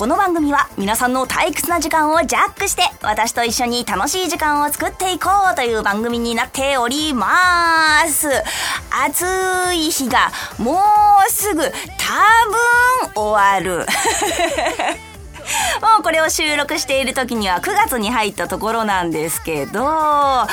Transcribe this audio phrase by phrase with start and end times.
[0.00, 8.26] この番組は皆さんの退屈な時間をジャックして私と一緒に楽しい時間を作っていこうという番組になっております。
[9.04, 9.26] 暑
[9.74, 10.80] い日がも
[11.28, 11.74] うすぐ多分
[13.14, 13.84] 終わる。
[15.84, 20.48] もうこれを収録している時には9月に入ったところなんですけどま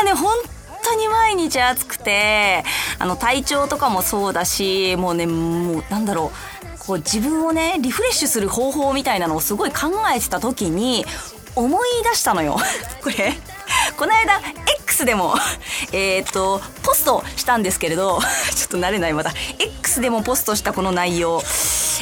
[0.00, 0.34] あね本
[0.82, 2.64] 当に毎日暑くて
[2.98, 6.49] あの体調とかもそうだしもうねもうなんだろう。
[6.90, 11.04] こう自分をねリフレッシュする方法みたいなのをすごい考えてた時に
[11.54, 12.56] 思い出したのよ。
[13.00, 13.32] これ
[13.96, 14.40] この間
[14.80, 15.36] X でも
[15.92, 18.20] えっとポストしたんですけれど
[18.56, 19.32] ちょっと慣れないまた。
[19.60, 21.40] X でもポストしたこの内容。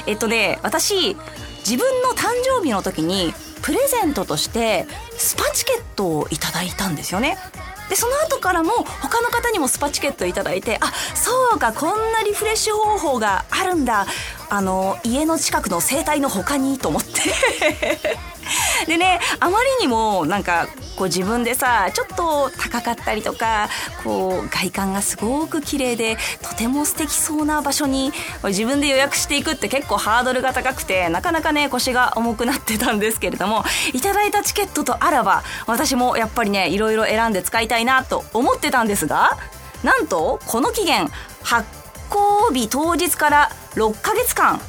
[0.06, 1.18] えっとね私
[1.66, 4.86] 自分の誕生日の時にプレゼントとして
[5.18, 7.36] スパチケットをいただいたんですよね。
[7.90, 14.06] でその後からも他の方にもスパチケットいただいてあそうかこんなリフレッシュ方法があるんだ。
[14.50, 17.08] あの家の近くの整体の他にと思って。
[18.86, 23.68] でねあまりにもなんかこう自分でさちょっと高かったりとか
[24.02, 28.12] こう外観がすごく綺麗でとても素敵そうな場所に
[28.44, 39.38] 自分で予約していくって結構ハードルが高くてなかなかね腰が重くなってたんですけれどもいただいたチケットとあらば私もやっぱりねいろいろ選んで使いたいなと思ってたんですが
[39.82, 41.08] なんとこの期限
[41.42, 41.77] 発
[42.08, 44.60] 行日当日から6ヶ月間。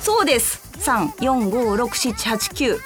[0.00, 0.60] そうです。
[0.80, 2.80] 3456789 9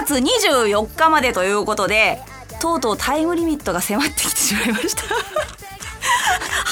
[0.00, 2.22] 月24日までということで
[2.60, 5.02] とうとうタイムリミットが迫ってきてしまいました。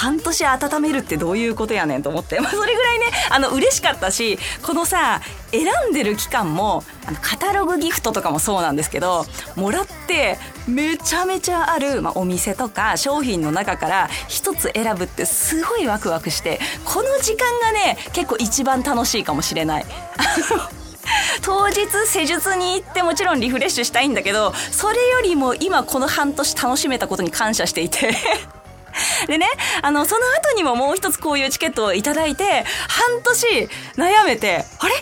[0.03, 5.21] 半年温めるってどういうことやねんと思って、まあ、それぐらいねあの嬉しかったしこのさ
[5.53, 9.25] 選んでる期間もあのカタログギフトとかもそうなんですけど
[9.55, 19.87] もらってめちゃめちゃある、まあ、お店とか商品の中から一つ選ぶってすごいワクワクしてこの時間がね結構一番楽しいかもしれない。
[21.43, 28.15] 当日施術に行ってもちろんリフレッシュしたいんだけどそれよりも今この半年楽しめたことに感謝していて
[29.27, 29.47] でね、
[29.83, 34.95] あの、その後にももう一つこういうチケットをいただいて、半年悩めて、あれ？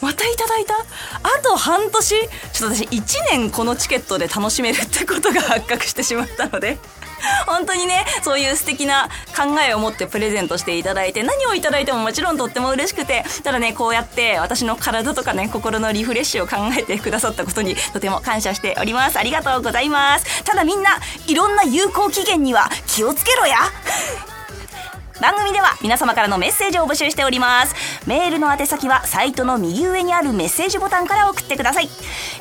[0.00, 0.74] またいただいた？
[1.22, 2.14] あと半年？
[2.52, 6.78] ちょっと私1年このチケットで楽しめるってことが発覚してしまったので。
[7.46, 19.18] 本当にねそういう素敵な考えを持ってプレゼントしていただいて何をいただいてももちろんとっても嬉しくてただねこうやって私の体とかね心のリフレッシュを考えてくださったことにとても感謝しております。
[19.18, 20.44] ありがとうございます。
[20.44, 23.56] ただみんないろんな有効期限には気をつけろや。
[25.20, 27.74] 番組では皆様からのメッセージを募集しております。
[28.06, 31.88] メールの宛先はサイトの右上にあるメッセージボタンから送ってください。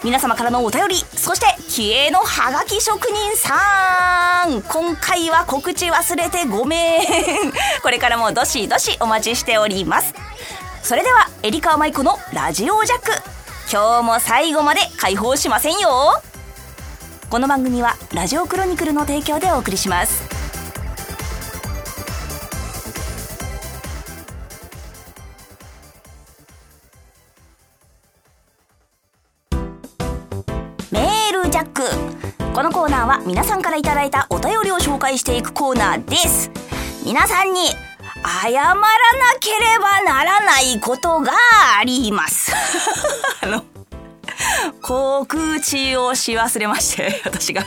[0.03, 4.61] 皆様からのお便りそして気鋭のハガキ職人さん。
[4.61, 7.01] 今回は告知忘れてごめん。
[7.81, 10.13] これからもどしどしお待ちしております。
[10.83, 13.11] それではエリカマイコのラジオジャック。
[13.71, 16.21] 今日も最後まで解放しませんよ。
[17.31, 20.32] この番組はラジオクロニクルの提供でお送りします。
[33.25, 36.51] 皆さんからいただいたお便りを紹介していくコーナーです。
[37.05, 37.67] 皆さんに
[38.25, 38.83] 謝らな
[39.39, 41.31] ければならないことが
[41.79, 42.51] あります。
[43.41, 43.63] あの
[44.81, 47.63] 告知をし忘れまして 私が。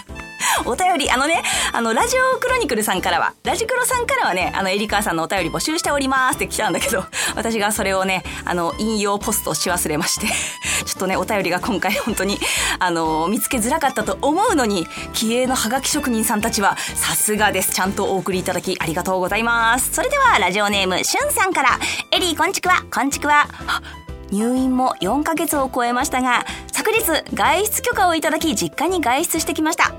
[0.64, 1.42] お便り、あのね、
[1.72, 10.26] あの、ラジオクロニクルさんからは、ラジクロさんからはね、あの、エリカーさんのお便り募集しておりますって来たんだけど、 私がそれをね、あの、引用ポストし忘れまして、
[10.86, 12.38] ちょっとね、お便りが今回本当に、
[12.78, 17.72] あの、見つけづらかったと思うのに、気鋭のハガキ職人さんたちは、さすがです。
[17.72, 19.92] ちゃんとお送りいただき、ありがとうございます。
[19.92, 21.78] それでは、ラジオネーム、しゅんさんから、
[22.10, 24.05] エリー、こんちくわ、こんちくわ。
[24.30, 27.02] 入院も4ヶ月を超えましたが、昨日
[27.34, 29.94] 外出許可をいただき実家に外出してきました。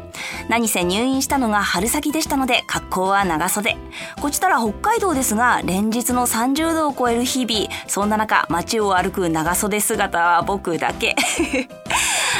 [0.49, 3.77] 何せ入院したのが春先でしたので格好は長袖。
[4.21, 7.67] こちたら北海道ですが連日の30度を超える日々。
[7.87, 11.15] そんな中街を歩く長袖姿は僕だけ。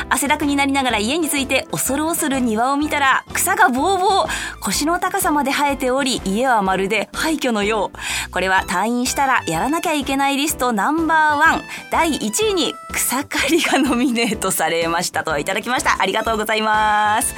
[0.09, 4.25] 汗だくになりながら家に着いて恐る恐る庭を見たら草がぼうぼう
[4.61, 8.31] 腰の高さまで生えており家はまるで廃墟のよう。
[8.31, 11.61] これは退院したらやらなきゃいけないリストナンバーワン。
[11.91, 15.23] 第1位に草刈りがノミネートされました。
[15.23, 17.35] といただきましたありがとうございます。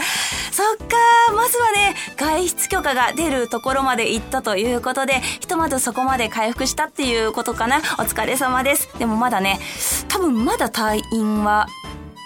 [0.52, 0.96] そっか
[1.36, 7.78] まずはね外出許可が出るところまで行ったということでひとまずそこまで回復したっていうことかな。
[7.78, 8.90] お疲れ様です。
[8.98, 9.60] でもまだね
[10.08, 11.68] 多分まだ退院は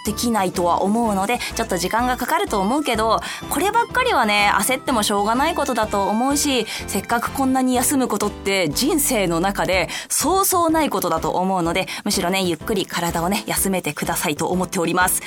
[0.04, 3.20] できないとは思うのでちょっと時間がかかると思うけど
[3.50, 15.22] こればっかりはね焦ってもしょうがないことだと思うしせっかくこんなに休むことって人生の中でそうそうないことだと思うのでむしろねゆっくり体をね休めてくださいと思っております。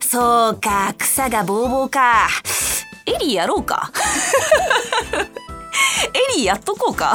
[0.00, 2.28] そうか草がボーボーか。
[3.06, 3.90] エリーやろうか。
[6.34, 7.14] エリーやっとこうか。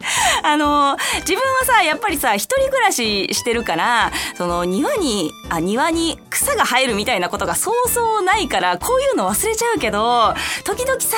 [0.42, 11.16] あの自分はさやっぱりさ一人暮らししてるからその庭にあ庭に草が生えるみたいなことがそうそうないからこういうの忘れちゃうけど時々さ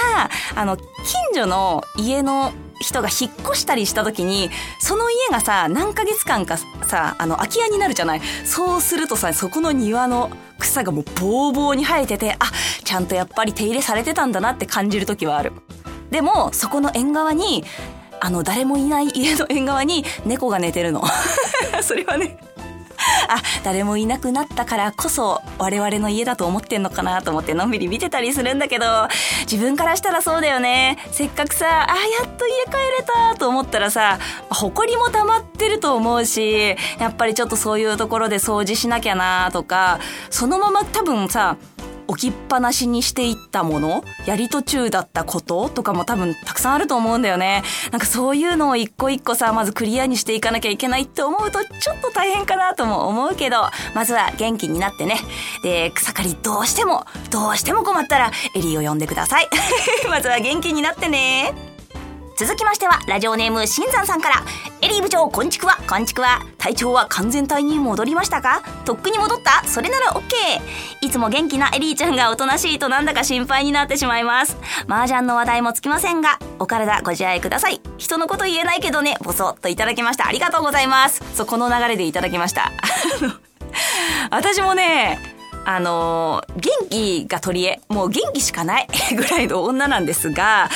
[0.57, 0.87] あの近
[1.35, 4.51] 所の家の人が引っ越したりした時に
[4.81, 6.57] その家がさ何ヶ月間か
[6.89, 8.23] さあの空き家になるじゃない？
[8.45, 12.51] そうするとさそこの庭の草がもうボーボーに生えててあ
[12.83, 15.53] ちゃんとやっぱり手入れされてたんだなって感じる時はある。
[16.11, 17.65] でもそこの縁側に
[18.25, 21.03] あの誰もいない家の縁側に猫が寝てるの。
[21.83, 22.39] それはね。
[23.29, 28.85] あ誰もいなくなったからこそ我々の家だと思ってんのかなと思ってのんびり見てたりするんだけど
[29.41, 30.99] 自分からしたらそうだよね。
[31.11, 34.21] せっかくさあやっと家帰れたと思ったらさ
[34.51, 39.99] 埃も溜まってると思うしやっぱりちょっとそういうところで掃除しなきゃなとか
[40.31, 41.57] そのまま多分さ
[42.13, 47.63] 置きっぱなしにしていったものやり途中だったこととかも多分たくさんあると思うんだよね。
[47.91, 55.17] なんかそういうのを一個一個さ、まずクリアにしていかなきゃいけないって思うとちょっと大変かなとも思うけど、まずは元気になってね。
[55.63, 59.49] で、草刈りどうしても、どうしても困ったらエリーを呼んでください。
[60.09, 61.72] まずは元気になってね。
[62.37, 64.43] 続きましては、ラジオネーム、新山さんから、
[64.81, 66.41] エリー部長、こんちくわ、こんちくわ。
[66.59, 68.63] 体調は完全体に戻りましたか？
[68.85, 69.63] とっくに戻った？
[69.67, 70.23] それなら OK。
[71.03, 74.57] いつも元気なエリーちゃんがおとなしいとなんだか心配になってしまいます。
[74.89, 77.81] 麻雀の話題もつきませんが、お体ご自愛ください。
[77.99, 80.27] 人のこと言えないけどね、ボソッといただきました。
[80.27, 81.23] ありがとうございます。
[81.35, 82.73] そ、この流れでいただきました。
[84.31, 85.19] 私もね、
[85.65, 88.87] あの元気が取り柄、もう元気しかない
[89.17, 90.69] ぐらいの女なんですが、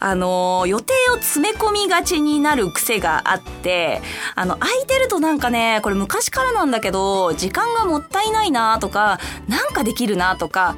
[0.00, 4.02] あの予定を詰め込みがちになる癖があって、
[4.34, 9.18] あの、空いてるとなんかね、これ昔からなんだけど、時間がもったいないなとか、
[9.48, 10.76] なんかできるなとか、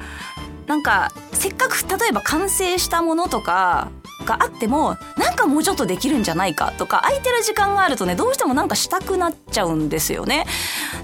[0.66, 3.88] なんか、せっかく例えば完成したものとか、
[4.24, 10.46] があってもなんかもうちょっとできるんじゃないかとか空いてる時間があるとねどうしてもなんかしたくなっちゃうんですよね。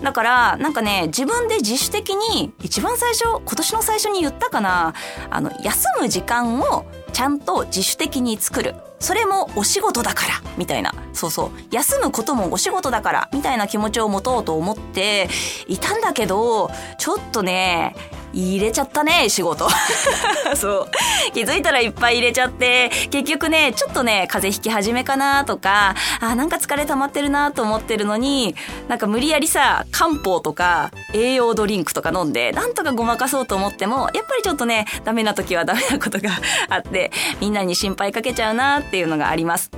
[0.02, 4.94] だからなんかね自分で自主的に一番最初今年の最初に言ったかな
[5.30, 8.74] あの休む時間をちゃんと自主的に作る。
[8.98, 10.94] それもお仕事だからみたいな。
[11.12, 11.50] そうそう。
[11.72, 15.28] 休むこともお仕事だからみたいな気持ちを持とうと思って
[15.66, 17.96] いたんだけどちょっとね
[18.32, 19.68] 入れちゃったね、仕事。
[20.56, 20.90] そう。
[21.32, 28.54] 気づいたらいっぱい入れちゃって、結局ね、ちょっとね、風邪ひき始めかなとか、あ、なんか疲れ溜まってるなと思ってるのに、
[28.88, 36.30] なんか無理やりさ、漢方とか栄養ドリンクとか飲んで、なんとかごまかそうと思っても、やっぱりちょっとね、ダメな時は ダメなことが
[36.68, 39.70] あって、みんなに心配かけちゃうなっていうのがあります。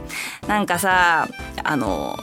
[0.47, 1.29] なんかさ、
[1.63, 2.17] あの、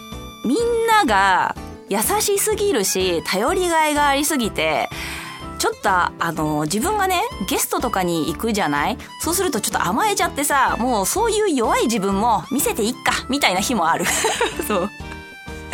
[0.46, 0.58] みん
[0.88, 1.56] なが
[1.90, 4.90] 優しすぎるし、頼りがいがありすぎて、
[5.62, 8.98] ちょっとあの自分がねゲストとかに行くじゃない？
[9.20, 14.06] そうするとちょっと甘えちゃってさもうそういう弱い自分も見せていっかみたいな日もある。
[14.68, 14.90] そう。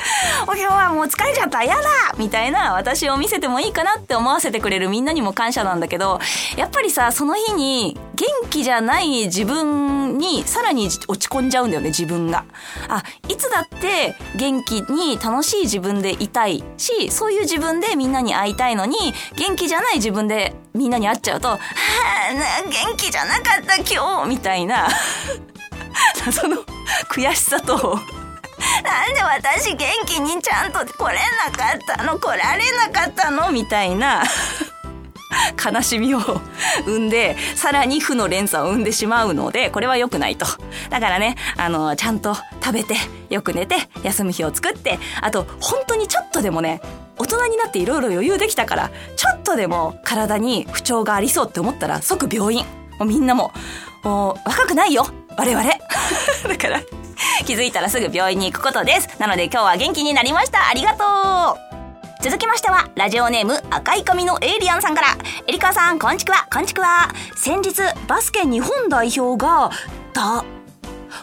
[0.48, 1.64] 今日はもう疲れちゃった。
[1.64, 1.84] やだ。
[2.18, 6.20] みたいな私を見せてもいいかなって思わせてくれるみんなにも感謝なんだけど
[6.56, 12.46] やっぱりさその日に元気じゃない自分にさらに落ち込んじゃうんだよね自分が。
[12.90, 18.98] あいつだって元気に楽しい自分でいたいしそういう自分でみんなに会いたいのに
[19.36, 24.88] 元気じゃない自分でみんなに会っちゃうと「はあ元気じゃなかった今日」みたいな。
[26.32, 26.58] その
[27.10, 28.00] 悔しさと
[28.84, 31.16] なんで私元気にちゃんと来れ
[31.50, 32.20] なかったの？
[32.20, 33.52] 来られなかったの？
[33.52, 34.24] みたいな
[35.64, 36.20] 悲しみを
[36.86, 40.46] 生んで、さらに負の連鎖を生んでしまうので、これは良くないと。
[40.90, 42.96] だからね、あの、ちゃんと食べて、
[43.30, 46.82] よく寝て、休む日を作って、あと、本当にちょっとでもね、
[47.18, 52.66] 大人になっていろいろ余裕できたから、ちょっとでも体に不調がありそうって思ったら即病院。
[53.00, 53.52] もうみんなも、
[54.04, 55.08] もう若くないよ
[55.38, 55.64] 我々。
[56.48, 56.82] だから、
[57.46, 59.10] 気づいたらすぐ病院に行くことです。
[59.20, 60.68] なので今日は元気になりました。
[60.68, 61.68] ありがとう
[62.24, 65.08] 続きましては、ラジオネーム赤い髪のエイリアンさんから、
[65.48, 67.10] エリカさん、こんちくわ、こんちくわ。
[67.36, 67.76] 先日、
[68.08, 69.70] バスケ日本代表が、
[70.14, 70.44] だ、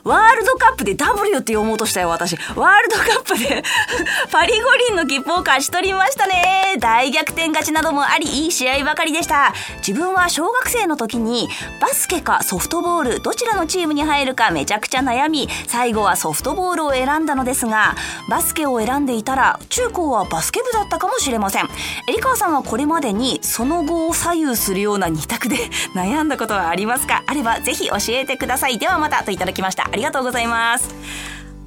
[0.04, 2.36] ワールドカップで W って読もうとしたよ、私。
[2.54, 3.62] ワールドカップで
[4.30, 6.76] パリ五輪の切符を勝ち取りましたね。
[6.78, 9.54] 大逆転勝ちなどもあり、いい試合ばかりでした。
[9.78, 11.48] 自分は小学生の時に、
[11.80, 17.94] バスケかソフトボール、どちらのチームに入るかめちゃくちゃ悩み、最後はソフトボールを選んだのですが、
[18.28, 21.70] バスケを選んでいたら、中高はバスケ部だったかもしれません。
[22.08, 25.56] えりかわさんはこれまでに、その後を左右するような二択で
[25.96, 27.22] 悩んだことはありますか？
[27.26, 28.76] あれば、ぜひ教えてください。
[28.78, 29.88] ではまたといただきました。
[29.94, 30.92] ありがとうございます。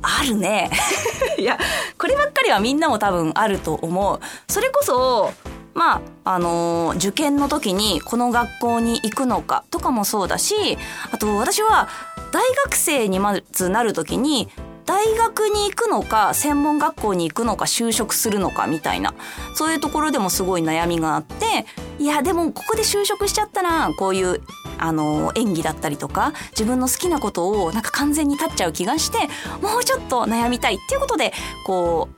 [0.01, 0.69] あるね。
[1.39, 1.57] いや、
[1.97, 4.19] こればっかりはみんなも多分あると思う。
[4.51, 5.31] それこそ、
[5.73, 10.77] まあ、あのー、受験の時にこの学校に行くのかとかもそうだし、
[11.09, 11.87] あと私は
[12.33, 14.49] 大学生にまずなる時に
[14.85, 19.13] 大学に行くのか専門学校に行くのか就職するのかみたいな
[19.53, 21.65] そういうところでもすごい悩みがあって
[21.99, 24.41] いやでもここで就職しちゃったらこういう
[24.77, 29.17] あの演技だったりとか自分の好きなことをなんか完全に立っちゃう気がして
[29.61, 31.33] もうちょっと悩みたいっていうことで
[31.65, 32.09] こ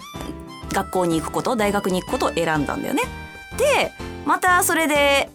[0.72, 3.04] う学校に行くこと大学に行くことを選んだんだよね。
[3.58, 3.92] で
[4.26, 5.30] またそれで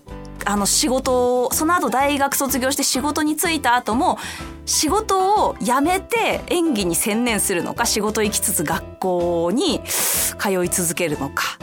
[0.46, 4.18] あの仕事をその後大学卒業して仕事に就いた後も
[4.66, 11.58] 仕事を辞めて演技に専念するのか仕事行きつつ学校に通い続けるのか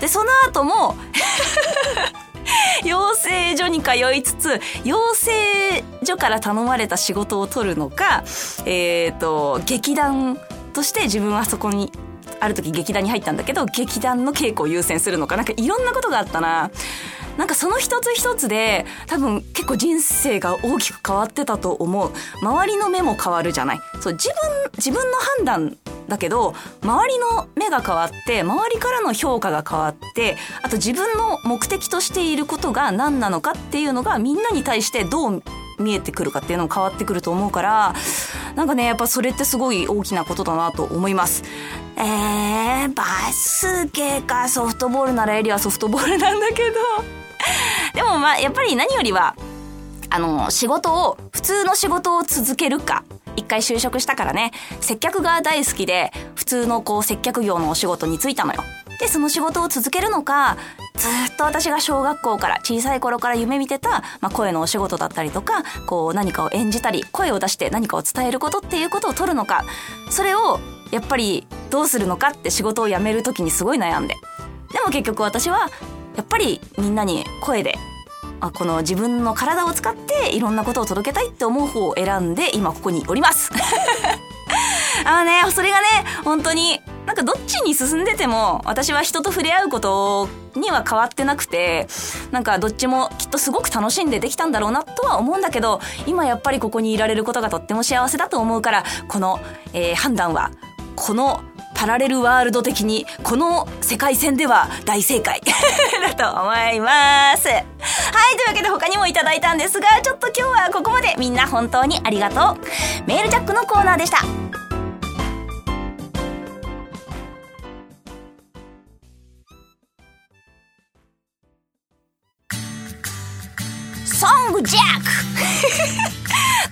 [0.00, 0.96] でその後も
[2.84, 8.24] 養成所に通いつつ養成所から頼まれた仕事を取るのか
[8.64, 10.38] えっ、ー、と劇団
[10.72, 11.92] として自分はそこに
[12.40, 16.70] ある時劇団に入ったんだけど劇団の稽古を優先するのかなんかいろんなことがあったな。
[17.36, 22.12] なんかその一つ一つで多分結構人生が大きく変わってたと思う。
[22.42, 23.80] 周りの目も変わるじゃない。
[24.00, 25.76] そう自分自分の判断
[26.10, 35.42] だけど周りの目が変わって周りからの評価が変わってあと自分の目的としていることが何なのかっていうのがみんなに対してどう
[35.78, 37.94] 見えてくるかっていうのも変わってくると思うから
[38.54, 41.42] なんかねやっぱそれってすごい大きなことだなと思います。
[41.96, 46.80] えー、バスケかソフトボールならエリはソフトボールなんだけど
[47.94, 49.34] でもまあやっぱり何よりは
[50.08, 53.04] あの仕事を普通の仕事を続けるか
[53.40, 58.62] 一回就職したからね接客が大好きで普通のこう接客業のお仕事に就いたのよ。
[59.00, 60.58] でその仕事を続けるのか
[60.94, 69.64] ずっと私が小学校から小さい頃から夢見てた、まあ、声のお仕事だったりとかこう何かを演じたり声を出して何かを伝えることっていうことを取るのか
[70.10, 74.14] それをやっぱりどうするのかって仕事を辞める時にすごい悩んで
[74.70, 75.70] でも結局私は
[76.16, 77.76] やっぱりみんなに声で
[78.40, 83.50] あこの自分の体を使っていろんなことを届けたいって思う方を選んで今ここにおります。
[85.04, 85.86] あのねそれがね
[86.24, 91.88] 本当になんかどっちに進んでても私は人と触れ合うことには変わってなくて
[92.30, 99.40] なんかどっちもきっとすごく楽しんでできたんだろうなとは思うんだけど今やっぱりここにいられることがとっても幸せだと思うからこの、
[99.72, 100.50] えー、判断は
[100.96, 101.42] この
[101.80, 105.40] パラレルワールド的にこの世界線では大正解
[106.06, 107.48] だと思います。
[107.48, 107.64] はい、
[108.36, 112.58] というわけで他にもいただいたんですが、ちょっと今日はここまでみんな本当にありがとう。
[113.06, 114.39] メールジャックのコーナーでした。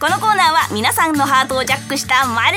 [0.01, 2.57] このコーナーは皆さんのハートをジャックした〇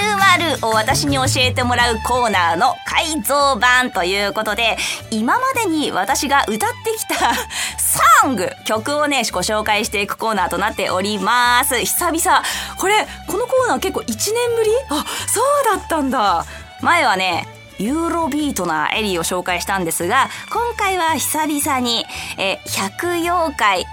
[0.59, 4.77] 〇を私に教えてもらうコーナーの改造版ということで
[5.09, 7.33] 今までに私が歌ってきた
[7.79, 11.79] ソング曲をねご紹介していくコーナーとなっております。
[11.79, 12.43] 久々。
[12.77, 14.71] これこのコーナー結構1年ぶり？
[14.91, 16.45] あそうだったんだ。
[16.83, 17.47] 前はね
[17.79, 22.05] ユーロビートなエリーを紹介したんですが今回は久々に
[22.37, 23.87] え百妖怪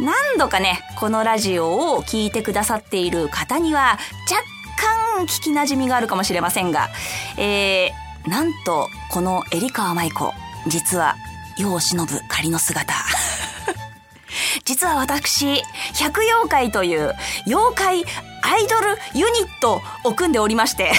[0.00, 3.98] 何度かね、このラジオを聴いてくださっている方には
[4.30, 4.42] 若
[5.16, 6.88] 干聞き馴染みがあるかもしれませんが、
[7.38, 10.32] えー、なんとこのエリカワ舞子、
[10.66, 11.14] 実は
[11.56, 12.94] 世を忍ぶ仮の姿。
[14.64, 15.62] 実は私、
[15.94, 17.14] 百妖怪という
[17.46, 18.04] 妖怪
[18.42, 20.92] アイドルユニットを組んでおりまして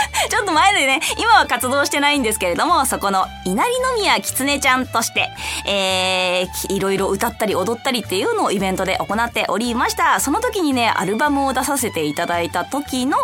[0.28, 5.30] ちょっと前でね、今は活動してないんですけれども、そこの稲荷宮狐ちゃんとして、
[5.66, 10.20] えー、いろいろ歌ったり踊ったりっていうのをイベントで行っておりました。
[10.20, 13.16] その時にね、アルバムを出させていただいた時の、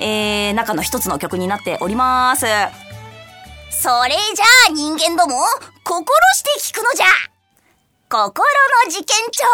[0.00, 2.46] えー、中の一つの曲になっております。
[3.70, 5.44] それじゃあ人間ども、
[5.84, 7.06] 心して聞くのじゃ
[8.08, 8.44] 心
[8.84, 9.44] の事件帳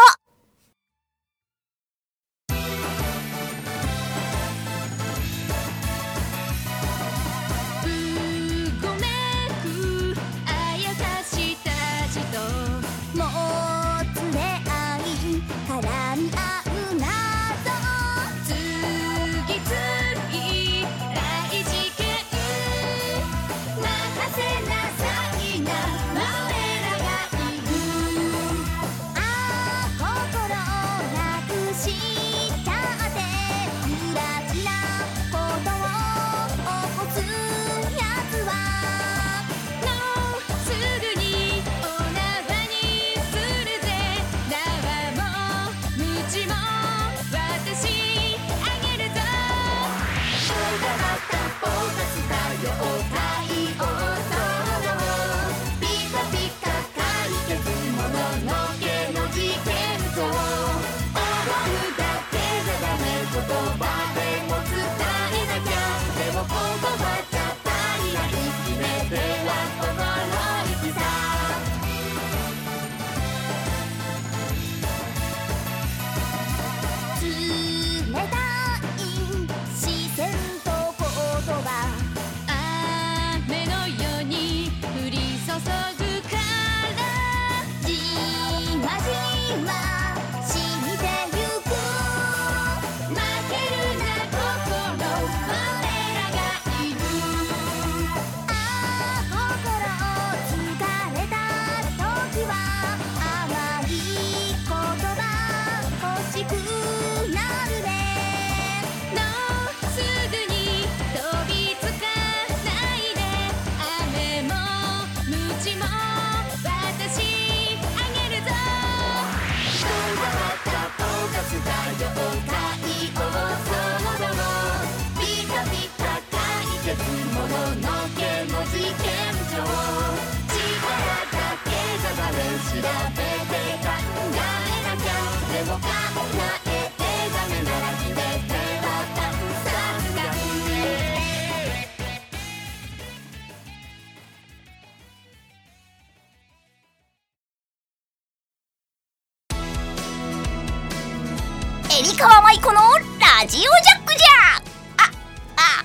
[151.99, 152.79] エリカワマイコの
[153.19, 154.55] ラジオジャックじゃ
[154.99, 155.11] あ
[155.57, 155.83] あ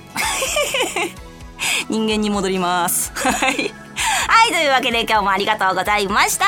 [1.91, 3.11] 人間に戻ります。
[3.19, 3.53] はい。
[3.53, 6.45] はい、というわけで今日もありがとうございました。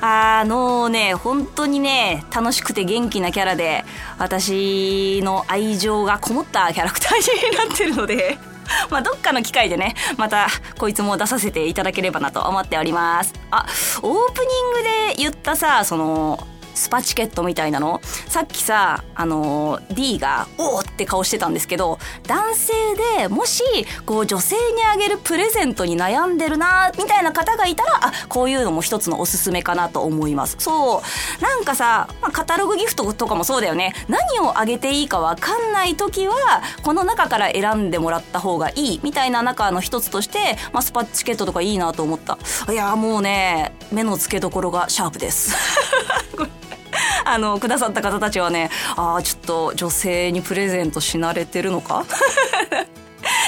[0.00, 3.84] あのね、本当にね、楽しくて元気なキャラで、
[4.16, 8.38] 私の愛情がこもったキャラクターになってるので、
[8.88, 13.34] まあ、どっかの機会でね、また、こいつも出させていただければなと思っております。
[13.50, 13.66] あ、
[14.00, 18.00] オープニングで言ったさ、その、スパチケットみたいなの？
[18.28, 22.72] さっきさ、あのー D が、おーって顔してたんですけど、男性
[23.18, 23.62] でもし、
[24.06, 30.56] こう女性にあげるプレゼントに悩んでるな、みたいな方がいたら、あ、こういうのも一つのおすすめかなと思います。
[30.58, 31.02] そ
[31.40, 31.42] う。
[31.42, 33.94] なんかさ、まあ、カタログギフトとかもそうだよね。
[34.08, 36.34] 何をあげていいかわかんない時は、
[36.82, 42.38] この中から選んでもらった方がいい、みたいな中の一つとして、まあ、スパチケットとかいいなと思った。
[42.72, 45.54] いや、もうね、目の付けどころがシャープです。
[47.24, 52.04] あの、くださった方たちはね、ああ、ちょっと女性にプレゼントし慣れてるのか？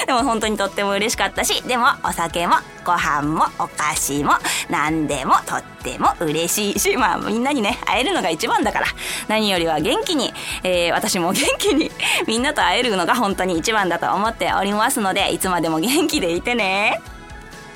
[0.07, 2.55] でも本当にとっても嬉しかったし、でもお酒も
[2.85, 4.33] ご飯もお菓子も
[4.69, 8.85] 何でもとっても嬉しいし、まあみんなにね、会えるのが一番だから、
[9.27, 10.33] 何よりは元気に、
[10.63, 11.91] えー私も元気に
[12.25, 17.01] みんなと会えるのが本当に一番だと思っておりますので、いつまでも元気でいてね。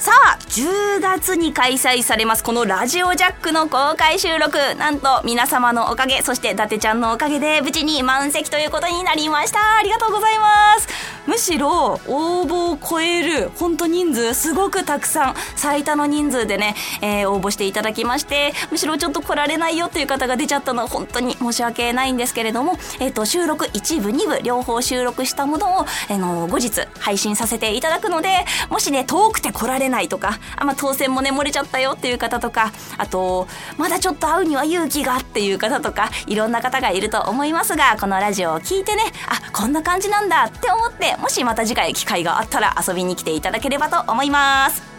[0.02, 4.58] さあ10月に開催されますこのラジオジャックの公開収録。
[4.80, 9.60] なんと皆様のおかげそして伊達ちゃんのおかげで無事に満席ということになりました。
[9.78, 10.88] ありがとうございます。
[11.28, 28.30] むしろ応募を超える本当人数すごくたくさん最多の人数でね、えー応募していただきましてむしろちょっと来られないよという方が出ちゃったのは本当に申し訳ないんですけれども、えー、と収録1部2部両方収録したものを、あの後日配信させていただくので
[28.70, 44.91] もしね遠くて来られないとかあ、まあ、当選もね漏れちゃったよっていう方とかあとまだちょっと会うには勇気がっていう方とかいろんな方がいると思いますがこのラジオを聞いてねあこんな感じなんだって思ってもしまた次回機会があったら遊びに来ていただければと思います。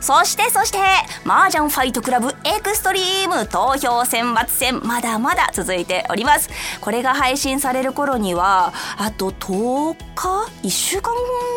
[0.00, 0.78] そしてそして、
[1.24, 6.48] 麻雀ファイトクラブエクストリーム投票選抜戦まだまだ続いております。
[6.80, 10.28] これが配信される頃には、あと10日
[10.62, 11.12] ?1 週間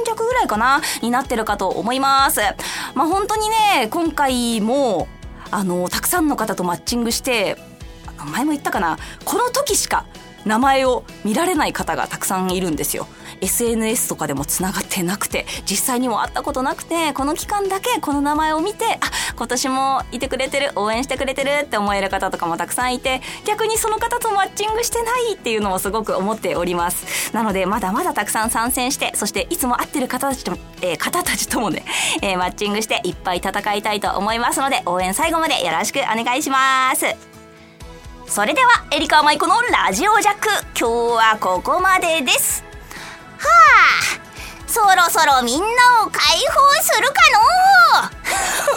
[0.07, 0.81] 弱ぐらいかな？
[1.01, 2.39] になってるかと思います。
[2.95, 5.07] まあ本当にね、今回も、
[5.51, 7.57] あの、たくさんの方とマッチングして、
[8.17, 8.97] あの前も言ったかな？
[9.25, 10.05] この時しか
[10.45, 13.07] 名前を見られない方がたくさんいるんですよ。
[13.41, 18.99] SNS とかでもつながってなくて実際にも会ったことなくてこの期間だけこの名前を見てあ
[19.35, 27.33] 今年もいてくれてる応援してくれてるって思える方とかもたくさんいて逆にその方とマッチングしてないっていうのもすごく思っております。
[27.33, 31.85] なのでまだまだたくさん参戦してそしていつも会ってる方たちとも、えー方たちともね、
[32.21, 37.05] えーマッチングしていっぱい戦いたいと思いますので応援最後までよろしくお願いします。
[38.27, 40.49] それではエリカ舞子のラジオジャック。
[40.79, 42.68] 今日はここまでです。
[44.67, 45.65] そろそろみんな
[46.05, 47.13] を解放するか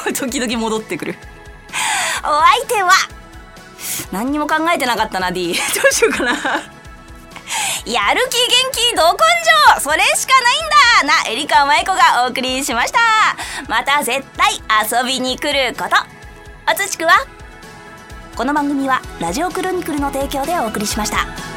[0.07, 1.19] の 時々戻ってくる。
[2.23, 2.91] お相手は。
[4.11, 6.33] 何にも考えてなかったな D どうしようかな。
[6.33, 9.19] やる気元気ど根
[9.77, 9.81] 性。
[9.81, 11.15] それしかないんだ。
[11.25, 12.99] なエリカ舞子がお送りしました。
[13.69, 15.97] また絶対遊びに来ること。
[16.71, 17.27] おつちくは。
[18.37, 21.52] この番組はラジオクロニクルの提供でお送りしました。